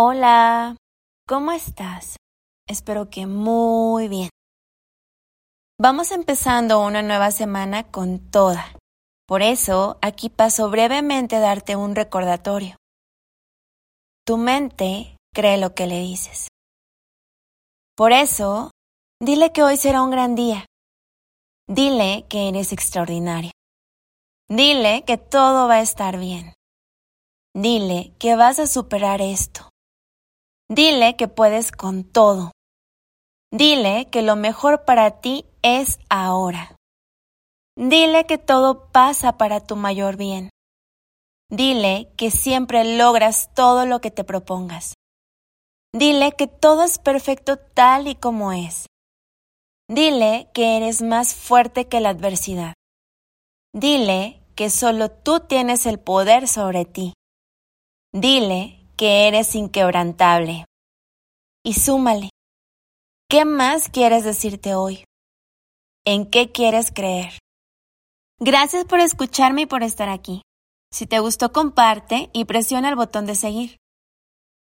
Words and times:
Hola, 0.00 0.76
¿cómo 1.26 1.50
estás? 1.50 2.14
Espero 2.68 3.10
que 3.10 3.26
muy 3.26 4.06
bien. 4.06 4.30
Vamos 5.76 6.12
empezando 6.12 6.78
una 6.78 7.02
nueva 7.02 7.32
semana 7.32 7.82
con 7.90 8.20
toda. 8.30 8.64
Por 9.26 9.42
eso, 9.42 9.98
aquí 10.00 10.28
paso 10.30 10.70
brevemente 10.70 11.34
a 11.34 11.40
darte 11.40 11.74
un 11.74 11.96
recordatorio. 11.96 12.76
Tu 14.24 14.36
mente 14.36 15.16
cree 15.34 15.58
lo 15.58 15.74
que 15.74 15.88
le 15.88 15.98
dices. 15.98 16.46
Por 17.96 18.12
eso, 18.12 18.70
dile 19.20 19.50
que 19.50 19.64
hoy 19.64 19.76
será 19.76 20.02
un 20.02 20.12
gran 20.12 20.36
día. 20.36 20.64
Dile 21.66 22.24
que 22.28 22.48
eres 22.50 22.72
extraordinario. 22.72 23.50
Dile 24.48 25.02
que 25.04 25.18
todo 25.18 25.66
va 25.66 25.74
a 25.74 25.82
estar 25.82 26.18
bien. 26.20 26.54
Dile 27.52 28.12
que 28.20 28.36
vas 28.36 28.60
a 28.60 28.68
superar 28.68 29.20
esto. 29.20 29.68
Dile 30.70 31.16
que 31.16 31.28
puedes 31.28 31.72
con 31.72 32.04
todo. 32.04 32.52
Dile 33.50 34.08
que 34.10 34.20
lo 34.20 34.36
mejor 34.36 34.84
para 34.84 35.22
ti 35.22 35.46
es 35.62 35.98
ahora. 36.10 36.76
Dile 37.74 38.26
que 38.26 38.36
todo 38.36 38.90
pasa 38.92 39.38
para 39.38 39.60
tu 39.60 39.76
mayor 39.76 40.16
bien. 40.16 40.50
Dile 41.50 42.12
que 42.18 42.30
siempre 42.30 42.98
logras 42.98 43.54
todo 43.54 43.86
lo 43.86 44.02
que 44.02 44.10
te 44.10 44.24
propongas. 44.24 44.92
Dile 45.94 46.32
que 46.32 46.46
todo 46.46 46.82
es 46.82 46.98
perfecto 46.98 47.56
tal 47.56 48.06
y 48.06 48.14
como 48.14 48.52
es. 48.52 48.86
Dile 49.88 50.50
que 50.52 50.76
eres 50.76 51.00
más 51.00 51.34
fuerte 51.34 51.88
que 51.88 52.00
la 52.00 52.10
adversidad. 52.10 52.74
Dile 53.72 54.42
que 54.54 54.68
solo 54.68 55.10
tú 55.10 55.40
tienes 55.40 55.86
el 55.86 55.98
poder 55.98 56.46
sobre 56.46 56.84
ti. 56.84 57.14
Dile 58.12 58.77
que 58.98 59.28
eres 59.28 59.54
inquebrantable. 59.54 60.66
Y 61.64 61.74
súmale. 61.74 62.30
¿Qué 63.30 63.44
más 63.44 63.88
quieres 63.88 64.24
decirte 64.24 64.74
hoy? 64.74 65.04
¿En 66.04 66.28
qué 66.28 66.50
quieres 66.50 66.90
creer? 66.90 67.38
Gracias 68.40 68.84
por 68.84 69.00
escucharme 69.00 69.62
y 69.62 69.66
por 69.66 69.82
estar 69.82 70.08
aquí. 70.08 70.42
Si 70.92 71.06
te 71.06 71.20
gustó, 71.20 71.52
comparte 71.52 72.30
y 72.32 72.44
presiona 72.46 72.88
el 72.88 72.96
botón 72.96 73.26
de 73.26 73.34
seguir. 73.34 73.76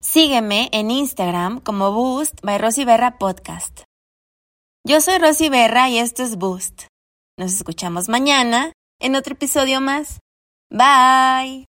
Sígueme 0.01 0.69
en 0.71 0.91
Instagram 0.91 1.59
como 1.59 1.91
Boost 1.91 2.41
by 2.43 2.57
Rosy 2.57 2.85
Berra 2.85 3.17
Podcast. 3.17 3.83
Yo 4.85 5.01
soy 5.01 5.17
Rosy 5.17 5.49
Berra 5.49 5.89
y 5.89 5.97
esto 5.97 6.23
es 6.23 6.37
Boost. 6.37 6.83
Nos 7.37 7.53
escuchamos 7.53 8.09
mañana 8.09 8.71
en 8.99 9.15
otro 9.15 9.33
episodio 9.33 9.81
más. 9.81 10.19
Bye. 10.69 11.72